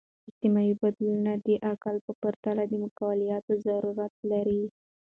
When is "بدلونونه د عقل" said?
0.81-1.95